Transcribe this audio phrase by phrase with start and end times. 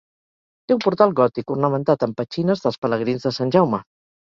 [0.71, 3.85] Té un portal gòtic, ornamentat amb petxines dels pelegrins de Sant Jaume.